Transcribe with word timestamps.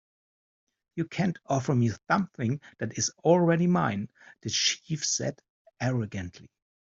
"You 0.95 1.05
can't 1.05 1.37
offer 1.45 1.75
me 1.75 1.91
something 2.09 2.59
that 2.79 2.97
is 2.97 3.11
already 3.23 3.67
mine," 3.67 4.09
the 4.41 4.49
chief 4.49 5.05
said, 5.05 5.39
arrogantly. 5.79 6.49